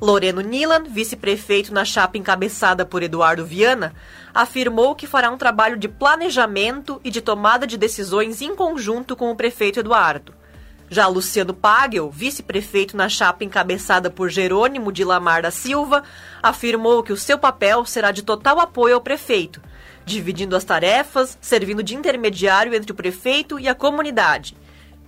Loreno 0.01 0.41
Nilan, 0.41 0.83
vice-prefeito 0.83 1.73
na 1.73 1.85
chapa 1.85 2.17
encabeçada 2.17 2.85
por 2.85 3.01
Eduardo 3.01 3.45
Viana, 3.45 3.95
afirmou 4.33 4.93
que 4.93 5.07
fará 5.07 5.31
um 5.31 5.37
trabalho 5.37 5.77
de 5.77 5.87
planejamento 5.87 6.99
e 7.05 7.09
de 7.09 7.21
tomada 7.21 7.65
de 7.65 7.77
decisões 7.77 8.41
em 8.41 8.53
conjunto 8.53 9.15
com 9.15 9.31
o 9.31 9.35
prefeito 9.35 9.79
Eduardo. 9.79 10.33
Já 10.89 11.07
Luciano 11.07 11.53
Pagel, 11.53 12.11
vice-prefeito 12.11 12.95
na 12.95 13.09
chapa 13.09 13.43
encabeçada 13.43 14.09
por 14.09 14.29
Jerônimo 14.29 14.91
de 14.91 15.03
Lamar 15.03 15.41
da 15.41 15.49
Silva, 15.49 16.03
afirmou 16.43 17.01
que 17.01 17.11
o 17.11 17.17
seu 17.17 17.39
papel 17.39 17.85
será 17.85 18.11
de 18.11 18.21
total 18.21 18.59
apoio 18.59 18.93
ao 18.93 19.01
prefeito, 19.01 19.61
dividindo 20.05 20.55
as 20.55 20.63
tarefas, 20.63 21.37
servindo 21.41 21.81
de 21.81 21.95
intermediário 21.95 22.75
entre 22.75 22.91
o 22.91 22.95
prefeito 22.95 23.59
e 23.59 23.67
a 23.67 23.73
comunidade. 23.73 24.55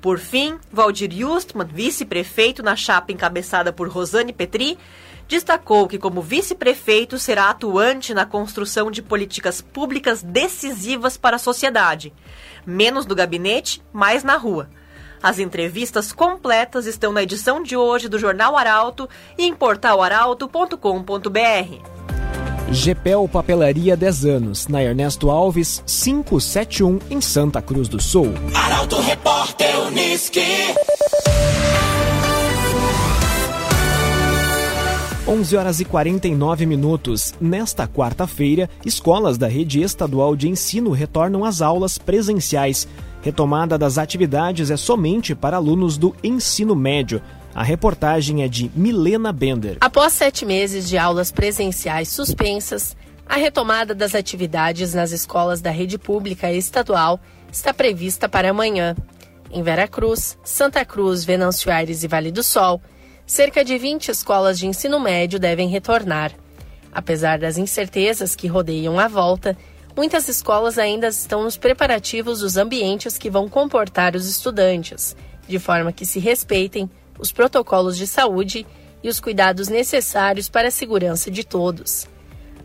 Por 0.02 0.18
fim, 0.18 0.58
Valdir 0.72 1.12
Justman, 1.12 1.66
vice-prefeito 1.66 2.64
na 2.64 2.76
chapa 2.76 3.12
encabeçada 3.12 3.72
por 3.72 3.88
Rosane 3.88 4.34
Petri, 4.34 4.80
destacou 5.28 5.88
que, 5.88 6.00
como 6.00 6.22
vice-prefeito, 6.22 7.20
será 7.20 7.50
atuante 7.50 8.14
na 8.14 8.26
construção 8.26 8.90
de 8.90 9.02
políticas 9.02 9.62
públicas 9.62 10.24
decisivas 10.24 11.18
para 11.18 11.36
a 11.36 11.40
sociedade. 11.40 12.14
Menos 12.66 13.06
no 13.06 13.14
gabinete, 13.14 13.82
mais 13.94 14.24
na 14.24 14.38
rua. 14.38 14.70
As 15.22 15.40
entrevistas 15.40 16.12
completas 16.12 16.86
estão 16.86 17.12
na 17.12 17.24
edição 17.24 17.64
de 17.64 17.76
hoje 17.76 18.08
do 18.08 18.20
Jornal 18.20 18.56
Arauto 18.56 19.10
e 19.38 19.46
em 19.46 19.54
portalarauto.com.br. 19.54 21.98
GPEL 22.70 23.30
Papelaria 23.32 23.96
10 23.96 24.26
anos, 24.26 24.68
na 24.68 24.84
Ernesto 24.84 25.30
Alves 25.30 25.82
571, 25.86 27.00
em 27.10 27.22
Santa 27.22 27.62
Cruz 27.62 27.88
do 27.88 28.02
Sul. 28.02 28.34
Arauto 28.54 29.00
Repórter 29.00 29.80
Unisque. 29.88 30.44
11 35.28 35.58
horas 35.58 35.80
e 35.82 35.86
49 35.86 36.66
minutos. 36.66 37.34
Nesta 37.40 37.86
quarta-feira, 37.86 38.70
escolas 38.86 39.38
da 39.38 39.46
rede 39.46 39.82
estadual 39.82 40.38
de 40.38 40.48
ensino 40.48 40.92
retornam 40.92 41.44
às 41.44 41.62
aulas 41.62 41.98
presenciais. 41.98 42.88
Retomada 43.22 43.78
das 43.78 43.98
atividades 43.98 44.72
é 44.72 44.78
somente 44.78 45.36
para 45.36 45.58
alunos 45.58 45.98
do 45.98 46.16
ensino 46.24 46.76
médio. 46.76 47.22
A 47.54 47.64
reportagem 47.64 48.44
é 48.44 48.48
de 48.48 48.72
Milena 48.76 49.34
Bender. 49.34 49.78
Após 49.82 50.14
sete 50.14 50.46
meses 50.46 50.88
de 50.88 50.98
aulas 50.98 51.32
presenciais 51.32 52.10
suspensas, 52.10 52.96
a 53.28 53.36
retomada 53.36 53.94
das 53.94 54.16
atividades 54.16 54.94
nas 54.94 55.12
escolas 55.12 55.60
da 55.60 55.72
rede 55.72 55.98
pública 55.98 56.52
estadual 56.52 57.20
está 57.52 57.74
prevista 57.74 58.30
para 58.30 58.52
amanhã. 58.52 58.96
Em 59.52 59.64
Veracruz, 59.64 60.38
Santa 60.44 60.86
Cruz, 60.86 61.24
Venâncio 61.26 61.72
Aires 61.72 62.04
e 62.04 62.08
Vale 62.08 62.32
do 62.32 62.44
Sol, 62.44 62.82
cerca 63.26 63.66
de 63.66 63.78
20 63.78 64.10
escolas 64.10 64.60
de 64.60 64.68
ensino 64.68 65.00
médio 65.00 65.40
devem 65.40 65.68
retornar. 65.68 66.32
Apesar 66.92 67.40
das 67.40 67.58
incertezas 67.58 68.36
que 68.36 68.48
rodeiam 68.48 69.00
a 69.00 69.08
volta, 69.08 69.58
muitas 69.98 70.30
escolas 70.30 70.78
ainda 70.78 71.08
estão 71.08 71.42
nos 71.42 71.58
preparativos 71.58 72.42
dos 72.42 72.56
ambientes 72.56 73.18
que 73.18 73.32
vão 73.32 73.50
comportar 73.50 74.16
os 74.16 74.30
estudantes, 74.30 75.16
de 75.48 75.58
forma 75.58 75.92
que 75.92 76.06
se 76.06 76.20
respeitem 76.20 76.88
os 77.18 77.32
protocolos 77.32 77.98
de 77.98 78.06
saúde 78.06 78.64
e 79.04 79.10
os 79.10 79.20
cuidados 79.20 79.70
necessários 79.70 80.48
para 80.48 80.68
a 80.68 80.72
segurança 80.72 81.32
de 81.32 81.44
todos. 81.44 82.08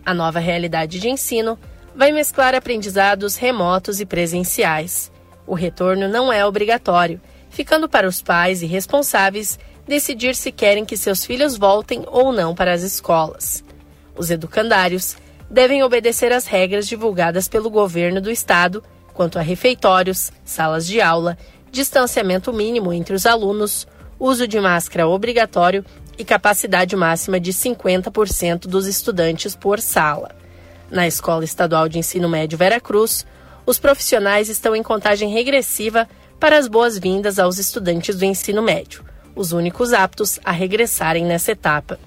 A 0.04 0.12
nova 0.12 0.40
realidade 0.40 1.00
de 1.00 1.08
ensino 1.08 1.58
vai 1.96 2.12
mesclar 2.12 2.54
aprendizados 2.54 3.36
remotos 3.36 3.98
e 3.98 4.04
presenciais. 4.04 5.10
O 5.46 5.54
retorno 5.54 6.08
não 6.08 6.30
é 6.30 6.44
obrigatório, 6.44 7.18
ficando 7.48 7.88
para 7.88 8.06
os 8.06 8.20
pais 8.20 8.62
e 8.62 8.66
responsáveis 8.66 9.58
decidir 9.88 10.34
se 10.34 10.52
querem 10.52 10.84
que 10.84 10.98
seus 10.98 11.24
filhos 11.24 11.56
voltem 11.56 12.04
ou 12.08 12.30
não 12.30 12.54
para 12.54 12.74
as 12.74 12.82
escolas. 12.82 13.64
Os 14.14 14.30
educandários 14.30 15.16
devem 15.52 15.82
obedecer 15.82 16.32
às 16.32 16.46
regras 16.46 16.88
divulgadas 16.88 17.46
pelo 17.46 17.68
governo 17.68 18.22
do 18.22 18.30
estado 18.30 18.82
quanto 19.12 19.38
a 19.38 19.42
refeitórios, 19.42 20.32
salas 20.42 20.86
de 20.86 20.98
aula, 20.98 21.36
distanciamento 21.70 22.50
mínimo 22.52 22.90
entre 22.90 23.14
os 23.14 23.26
alunos, 23.26 23.86
uso 24.18 24.48
de 24.48 24.58
máscara 24.58 25.06
obrigatório 25.06 25.84
e 26.18 26.24
capacidade 26.24 26.96
máxima 26.96 27.38
de 27.38 27.52
50% 27.52 28.60
dos 28.60 28.86
estudantes 28.86 29.54
por 29.54 29.78
sala. 29.78 30.30
Na 30.90 31.06
Escola 31.06 31.44
Estadual 31.44 31.86
de 31.86 31.98
Ensino 31.98 32.28
Médio 32.28 32.56
Vera 32.56 32.80
Cruz, 32.80 33.26
os 33.66 33.78
profissionais 33.78 34.48
estão 34.48 34.74
em 34.74 34.82
contagem 34.82 35.28
regressiva 35.28 36.08
para 36.40 36.56
as 36.56 36.66
boas-vindas 36.66 37.38
aos 37.38 37.58
estudantes 37.58 38.16
do 38.16 38.24
ensino 38.24 38.62
médio, 38.62 39.04
os 39.36 39.52
únicos 39.52 39.92
aptos 39.92 40.40
a 40.42 40.50
regressarem 40.50 41.24
nessa 41.24 41.52
etapa. 41.52 41.98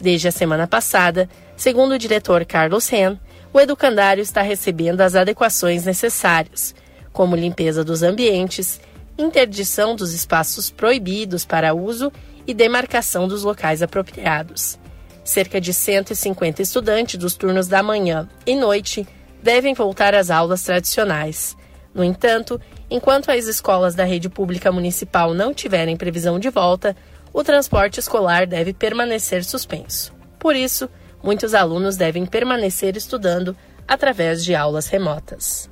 Desde 0.00 0.28
a 0.28 0.32
semana 0.32 0.66
passada, 0.66 1.28
segundo 1.56 1.92
o 1.92 1.98
diretor 1.98 2.44
Carlos 2.44 2.88
Ren, 2.88 3.18
o 3.52 3.60
educandário 3.60 4.22
está 4.22 4.42
recebendo 4.42 5.00
as 5.00 5.14
adequações 5.14 5.84
necessárias, 5.84 6.74
como 7.12 7.36
limpeza 7.36 7.84
dos 7.84 8.02
ambientes, 8.02 8.80
interdição 9.16 9.94
dos 9.94 10.12
espaços 10.12 10.70
proibidos 10.70 11.44
para 11.44 11.74
uso 11.74 12.12
e 12.46 12.52
demarcação 12.52 13.28
dos 13.28 13.44
locais 13.44 13.82
apropriados. 13.82 14.78
Cerca 15.22 15.60
de 15.60 15.72
150 15.72 16.60
estudantes 16.60 17.16
dos 17.16 17.34
turnos 17.34 17.66
da 17.68 17.82
manhã 17.82 18.28
e 18.44 18.54
noite 18.54 19.06
devem 19.42 19.72
voltar 19.72 20.14
às 20.14 20.30
aulas 20.30 20.62
tradicionais. 20.62 21.56
No 21.94 22.02
entanto, 22.02 22.60
enquanto 22.90 23.30
as 23.30 23.46
escolas 23.46 23.94
da 23.94 24.04
rede 24.04 24.28
pública 24.28 24.72
municipal 24.72 25.32
não 25.32 25.54
tiverem 25.54 25.96
previsão 25.96 26.38
de 26.38 26.50
volta, 26.50 26.96
o 27.32 27.44
transporte 27.44 28.00
escolar 28.00 28.46
deve 28.46 28.72
permanecer 28.72 29.44
suspenso. 29.44 30.12
Por 30.38 30.56
isso, 30.56 30.90
muitos 31.24 31.54
alunos 31.54 31.96
devem 31.96 32.26
permanecer 32.26 32.96
estudando 32.96 33.56
através 33.88 34.44
de 34.44 34.54
aulas 34.54 34.86
remotas. 34.86 35.68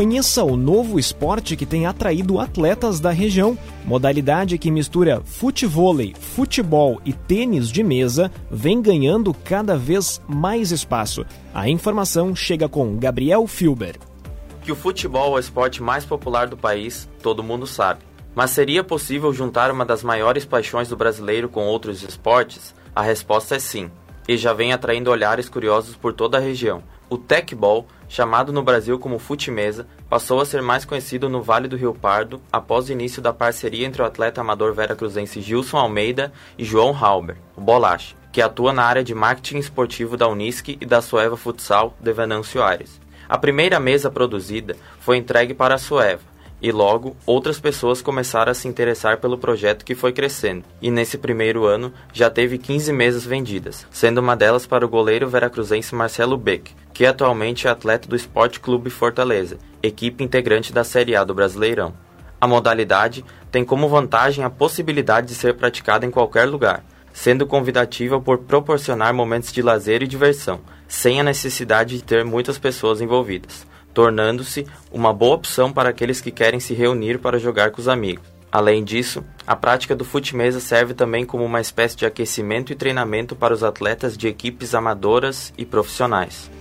Conheça 0.01 0.43
o 0.43 0.58
novo 0.58 0.98
esporte 0.98 1.55
que 1.55 1.63
tem 1.63 1.86
atraído 1.86 2.39
atletas 2.39 3.00
da 3.00 3.12
região. 3.12 3.55
Modalidade 3.86 4.58
que 4.58 4.72
mistura 4.72 5.22
futevôlei, 5.24 6.15
futebol 6.20 7.00
e 7.05 7.13
tênis 7.13 7.70
de 7.70 7.84
mesa 7.84 8.31
vem 8.50 8.81
ganhando 8.81 9.31
cada 9.31 9.77
vez 9.77 10.20
mais 10.27 10.72
espaço. 10.72 11.24
A 11.53 11.70
informação 11.70 12.36
chega 12.36 12.67
com 12.67 12.98
Gabriel 12.98 13.46
Filber. 13.46 14.00
Que 14.63 14.72
o 14.72 14.75
futebol 14.75 15.34
é 15.34 15.36
o 15.36 15.39
esporte 15.39 15.84
mais 15.84 16.03
popular 16.03 16.48
do 16.48 16.58
país, 16.58 17.08
todo 17.22 17.43
mundo 17.43 17.67
sabe. 17.67 18.00
Mas 18.34 18.50
seria 18.50 18.84
possível 18.84 19.31
juntar 19.31 19.70
uma 19.70 19.86
das 19.86 20.01
maiores 20.01 20.46
paixões 20.46 20.89
do 20.89 20.98
brasileiro 20.98 21.48
com 21.48 21.67
outros 21.67 22.01
esportes? 22.01 22.74
A 22.96 23.03
resposta 23.03 23.55
é 23.55 23.60
sim, 23.60 23.91
e 24.27 24.36
já 24.36 24.51
vem 24.51 24.74
atraindo 24.74 25.12
olhares 25.12 25.48
curiosos 25.48 25.96
por 25.96 26.12
toda 26.12 26.39
a 26.39 26.41
região. 26.41 26.81
O 27.08 27.17
Tecball, 27.17 27.86
chamado 28.12 28.51
no 28.51 28.62
Brasil 28.62 29.00
como 29.00 29.18
Futimesa, 29.18 29.88
passou 30.10 30.41
a 30.41 30.46
ser 30.46 30.62
mais 30.62 30.84
conhecido 30.84 31.30
no 31.30 31.41
Vale 31.41 31.70
do 31.70 31.77
Rio 31.77 31.94
Pardo 31.94 32.41
após 32.51 32.89
o 32.89 32.91
início 32.91 33.22
da 33.22 33.32
parceria 33.32 33.88
entre 33.88 34.01
o 34.01 34.06
atleta 34.06 34.41
amador 34.41 34.74
veracruzense 34.74 35.39
Gilson 35.39 35.77
Almeida 35.77 36.30
e 36.58 36.65
João 36.65 36.94
Halber, 36.94 37.38
o 37.56 37.62
Bolache, 37.62 38.13
que 38.30 38.41
atua 38.41 38.74
na 38.74 38.84
área 38.84 39.01
de 39.01 39.15
marketing 39.15 39.60
esportivo 39.60 40.18
da 40.18 40.27
Unisque 40.27 40.77
e 40.82 40.86
da 40.86 41.01
Sueva 41.01 41.38
Futsal 41.38 41.96
de 42.01 42.12
Venâncio 42.12 42.62
Aires. 42.62 43.00
A 43.30 43.38
primeira 43.38 43.80
mesa 43.80 44.12
produzida 44.12 44.75
foi 45.00 45.15
entregue 45.15 45.53
para 45.53 45.75
a 45.75 45.77
Sueva, 45.77 46.20
e 46.62 46.72
logo 46.72 47.15
outras 47.25 47.60
pessoas 47.60 48.01
começaram 48.01 48.51
a 48.51 48.56
se 48.56 48.68
interessar 48.68 49.18
pelo 49.18 49.38
projeto 49.38 49.84
que 49.84 49.96
foi 49.96 50.13
crescendo. 50.13 50.63
E 50.82 50.91
nesse 50.91 51.18
primeiro 51.18 51.65
ano 51.65 51.91
já 52.13 52.30
teve 52.30 52.58
15 52.58 52.94
mesas 52.94 53.25
vendidas, 53.25 53.88
sendo 53.89 54.20
uma 54.20 54.36
delas 54.36 54.68
para 54.68 54.86
o 54.86 54.89
goleiro 54.89 55.27
veracruzense 55.27 55.96
Marcelo 55.96 56.38
Beck, 56.38 56.72
que 56.94 57.06
atualmente 57.06 57.68
é 57.68 57.72
atleta 57.72 58.08
do 58.08 58.15
Esporte 58.15 58.60
Clube 58.60 58.89
Fortaleza, 58.89 59.58
equipe 59.82 60.24
integrante 60.24 60.72
da 60.72 60.84
Série 60.84 61.15
A 61.15 61.24
do 61.24 61.34
Brasileirão. 61.34 61.93
A 62.39 62.47
modalidade 62.47 63.26
tem 63.52 63.63
como 63.63 63.89
vantagem 63.89 64.43
a 64.43 64.50
possibilidade 64.50 65.28
de 65.28 65.36
ser 65.36 65.56
praticada 65.56 66.06
em 66.06 66.12
qualquer 66.12 66.45
lugar, 66.45 66.84
sendo 67.13 67.45
convidativa 67.45 68.19
por 68.19 68.39
proporcionar 68.39 69.13
momentos 69.13 69.52
de 69.52 69.62
lazer 69.62 70.02
e 70.02 70.08
diversão, 70.08 70.62
sem 70.88 71.19
a 71.19 71.24
necessidade 71.24 71.97
de 71.97 72.04
ter 72.04 72.26
muitas 72.26 72.58
pessoas 72.58 73.02
envolvidas, 73.02 73.65
tornando-se 73.93 74.65
uma 74.91 75.13
boa 75.13 75.36
opção 75.36 75.71
para 75.71 75.89
aqueles 75.89 76.21
que 76.21 76.32
querem 76.32 76.60
se 76.60 76.73
reunir 76.73 77.19
para 77.19 77.39
jogar 77.39 77.71
com 77.71 77.82
os 77.82 77.88
amigos. 77.88 78.25
Além 78.51 78.84
disso, 78.84 79.23
a 79.47 79.56
prática 79.56 79.95
do 79.95 80.04
fute-mesa 80.04 80.60
serve 80.60 80.93
também 80.93 81.25
como 81.25 81.45
uma 81.45 81.62
espécie 81.62 81.95
de 81.95 82.06
aquecimento 82.06 82.73
e 82.73 82.75
treinamento 82.75 83.36
para 83.36 83.54
os 83.54 83.63
atletas 83.63 84.17
de 84.17 84.27
equipes 84.27 84.75
amadoras 84.75 85.54
e 85.58 85.65
profissionais. 85.65 86.51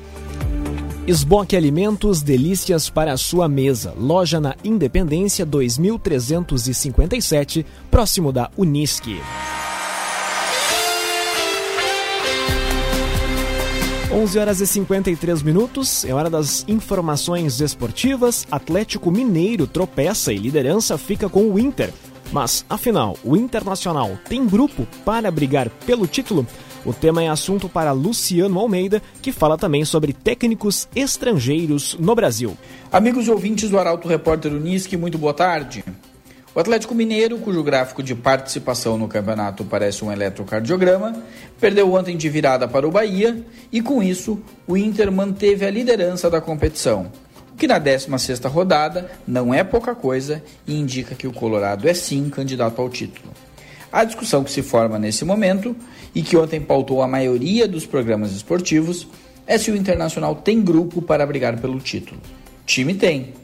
Esboque 1.07 1.57
Alimentos, 1.57 2.23
delícias 2.23 2.89
para 2.89 3.13
a 3.13 3.17
sua 3.17 3.49
mesa. 3.49 3.93
Loja 3.99 4.39
na 4.39 4.55
Independência 4.63 5.45
2357, 5.45 7.67
próximo 7.91 8.33
da 8.33 8.49
Unisque. 8.57 9.21
11 14.21 14.39
horas 14.39 14.61
e 14.61 14.67
53 14.67 15.43
minutos, 15.43 16.05
é 16.05 16.13
hora 16.13 16.29
das 16.29 16.63
informações 16.69 17.59
esportivas. 17.63 18.47
Atlético 18.51 19.11
Mineiro 19.11 19.67
tropeça 19.67 20.31
e 20.31 20.37
liderança 20.37 20.99
fica 20.99 21.27
com 21.27 21.51
o 21.51 21.59
Inter. 21.59 21.91
Mas, 22.31 22.63
afinal, 22.69 23.17
o 23.25 23.35
Internacional 23.35 24.19
tem 24.29 24.47
grupo 24.47 24.87
para 25.07 25.31
brigar 25.31 25.71
pelo 25.87 26.07
título? 26.07 26.47
O 26.85 26.93
tema 26.93 27.23
é 27.23 27.29
assunto 27.29 27.67
para 27.67 27.93
Luciano 27.93 28.61
Almeida, 28.61 29.01
que 29.23 29.33
fala 29.33 29.57
também 29.57 29.87
sobre 29.87 30.13
técnicos 30.13 30.87
estrangeiros 30.95 31.97
no 31.99 32.15
Brasil. 32.15 32.59
Amigos 32.93 33.27
ouvintes 33.27 33.71
do 33.71 33.79
Arauto 33.79 34.07
Repórter 34.07 34.53
Unisque, 34.53 34.99
muito 34.99 35.17
boa 35.17 35.33
tarde. 35.33 35.83
O 36.53 36.59
Atlético 36.59 36.97
Mineiro, 36.97 37.39
cujo 37.39 37.63
gráfico 37.63 38.03
de 38.03 38.13
participação 38.13 38.99
no 38.99 39.07
campeonato 39.07 39.65
parece 39.65 40.05
um 40.05 40.11
eletrocardiograma, 40.11 41.15
perdeu 41.61 41.93
ontem 41.93 42.17
de 42.17 42.29
virada 42.29 42.67
para 42.67 42.89
o 42.89 42.91
Bahia 42.91 43.41
e, 43.71 43.81
com 43.81 44.03
isso, 44.03 44.41
o 44.67 44.77
Inter 44.77 45.13
manteve 45.13 45.65
a 45.65 45.71
liderança 45.71 46.29
da 46.29 46.41
competição, 46.41 47.13
o 47.53 47.57
que 47.57 47.69
na 47.69 47.81
16ª 47.81 48.51
rodada 48.51 49.13
não 49.29 49.55
é 49.55 49.63
pouca 49.63 49.95
coisa 49.95 50.43
e 50.67 50.75
indica 50.75 51.15
que 51.15 51.29
o 51.29 51.33
Colorado 51.33 51.89
é 51.89 51.95
sim 51.95 52.29
candidato 52.29 52.83
ao 52.83 52.91
título. 52.91 53.33
A 53.93 54.03
discussão 54.03 54.43
que 54.43 54.51
se 54.51 54.61
forma 54.61 54.99
nesse 54.99 55.25
momento 55.25 55.77
e 56.13 56.21
que 56.21 56.37
ontem 56.37 56.61
pautou 56.61 57.01
a 57.01 57.07
maioria 57.07 57.69
dos 57.69 57.87
programas 57.87 58.33
esportivos 58.33 59.07
é 59.47 59.57
se 59.57 59.71
o 59.71 59.77
Internacional 59.77 60.35
tem 60.35 60.61
grupo 60.61 61.01
para 61.01 61.25
brigar 61.25 61.57
pelo 61.61 61.79
título. 61.79 62.21
Time 62.67 62.95
tem, 62.95 63.35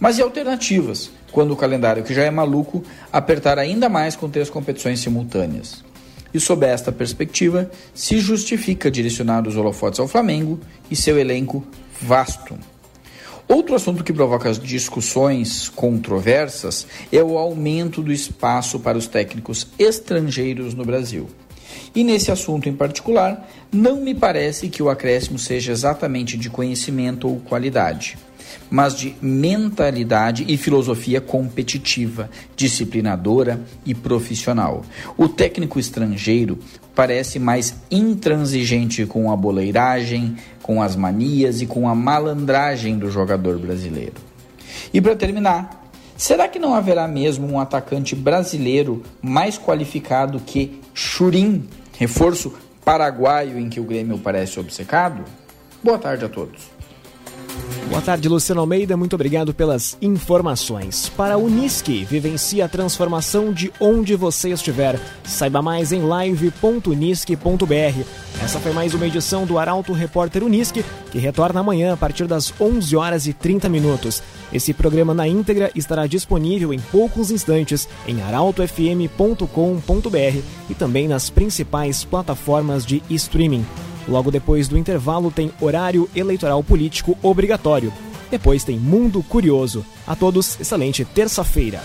mas 0.00 0.18
e 0.18 0.22
alternativas? 0.22 1.10
quando 1.36 1.50
o 1.50 1.56
calendário, 1.56 2.02
que 2.02 2.14
já 2.14 2.22
é 2.22 2.30
maluco, 2.30 2.82
apertar 3.12 3.58
ainda 3.58 3.90
mais 3.90 4.16
com 4.16 4.26
três 4.26 4.48
competições 4.48 5.00
simultâneas. 5.00 5.84
E 6.32 6.40
sob 6.40 6.64
esta 6.64 6.90
perspectiva, 6.90 7.70
se 7.92 8.18
justifica 8.20 8.90
direcionar 8.90 9.46
os 9.46 9.54
holofotes 9.54 10.00
ao 10.00 10.08
Flamengo 10.08 10.58
e 10.90 10.96
seu 10.96 11.18
elenco 11.18 11.62
vasto. 12.00 12.58
Outro 13.46 13.74
assunto 13.74 14.02
que 14.02 14.14
provoca 14.14 14.50
discussões 14.54 15.68
controversas 15.68 16.86
é 17.12 17.22
o 17.22 17.36
aumento 17.36 18.02
do 18.02 18.10
espaço 18.10 18.80
para 18.80 18.96
os 18.96 19.06
técnicos 19.06 19.66
estrangeiros 19.78 20.72
no 20.72 20.86
Brasil. 20.86 21.28
E 21.96 22.04
nesse 22.04 22.30
assunto 22.30 22.68
em 22.68 22.74
particular, 22.74 23.48
não 23.72 24.02
me 24.02 24.14
parece 24.14 24.68
que 24.68 24.82
o 24.82 24.90
acréscimo 24.90 25.38
seja 25.38 25.72
exatamente 25.72 26.36
de 26.36 26.48
conhecimento 26.48 27.26
ou 27.26 27.40
qualidade 27.40 28.16
mas 28.70 28.96
de 28.96 29.14
mentalidade 29.20 30.44
e 30.48 30.56
filosofia 30.56 31.20
competitiva, 31.20 32.30
disciplinadora 32.54 33.60
e 33.84 33.94
profissional. 33.94 34.82
O 35.16 35.28
técnico 35.28 35.78
estrangeiro 35.78 36.58
parece 36.94 37.38
mais 37.38 37.74
intransigente 37.90 39.04
com 39.06 39.30
a 39.30 39.36
boleiragem, 39.36 40.36
com 40.62 40.82
as 40.82 40.96
manias 40.96 41.60
e 41.60 41.66
com 41.66 41.88
a 41.88 41.94
malandragem 41.94 42.98
do 42.98 43.10
jogador 43.10 43.58
brasileiro. 43.58 44.14
E 44.92 45.00
para 45.00 45.14
terminar, 45.14 45.90
será 46.16 46.48
que 46.48 46.58
não 46.58 46.74
haverá 46.74 47.06
mesmo 47.06 47.46
um 47.46 47.60
atacante 47.60 48.14
brasileiro 48.16 49.02
mais 49.20 49.58
qualificado 49.58 50.40
que 50.40 50.80
Churim, 50.94 51.68
reforço 51.98 52.54
paraguaio 52.84 53.58
em 53.58 53.68
que 53.68 53.80
o 53.80 53.84
Grêmio 53.84 54.18
parece 54.18 54.60
obcecado? 54.60 55.24
Boa 55.82 55.98
tarde 55.98 56.24
a 56.24 56.28
todos. 56.28 56.75
Boa 57.88 58.02
tarde, 58.02 58.28
Luciano 58.28 58.60
Almeida. 58.60 58.96
Muito 58.96 59.14
obrigado 59.14 59.54
pelas 59.54 59.96
informações. 60.02 61.10
Para 61.16 61.34
a 61.34 61.38
Unisque, 61.38 62.04
vivencie 62.04 62.60
a 62.60 62.68
transformação 62.68 63.52
de 63.52 63.72
onde 63.80 64.16
você 64.16 64.50
estiver. 64.50 64.98
Saiba 65.24 65.62
mais 65.62 65.92
em 65.92 66.02
live.unisque.br. 66.02 68.04
Essa 68.42 68.58
foi 68.58 68.72
mais 68.72 68.92
uma 68.92 69.06
edição 69.06 69.46
do 69.46 69.58
Arauto 69.58 69.92
Repórter 69.92 70.42
Unisque, 70.42 70.84
que 71.10 71.18
retorna 71.18 71.60
amanhã 71.60 71.94
a 71.94 71.96
partir 71.96 72.26
das 72.26 72.52
11 72.60 72.94
horas 72.96 73.26
e 73.26 73.32
30 73.32 73.68
minutos. 73.68 74.22
Esse 74.52 74.74
programa 74.74 75.14
na 75.14 75.26
íntegra 75.26 75.70
estará 75.74 76.06
disponível 76.06 76.74
em 76.74 76.78
poucos 76.78 77.30
instantes 77.30 77.88
em 78.06 78.20
arautofm.com.br 78.20 79.46
e 80.68 80.74
também 80.74 81.08
nas 81.08 81.30
principais 81.30 82.04
plataformas 82.04 82.84
de 82.84 83.02
streaming. 83.08 83.64
Logo 84.08 84.30
depois 84.30 84.68
do 84.68 84.78
intervalo 84.78 85.30
tem 85.30 85.50
horário 85.60 86.08
eleitoral 86.14 86.62
político 86.62 87.16
obrigatório. 87.22 87.92
Depois 88.30 88.64
tem 88.64 88.78
Mundo 88.78 89.22
Curioso. 89.22 89.84
A 90.06 90.14
todos, 90.14 90.58
excelente 90.60 91.04
terça-feira. 91.04 91.80